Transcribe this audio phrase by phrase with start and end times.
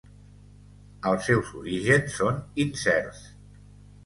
[1.11, 3.23] Els seus orígens són incerts.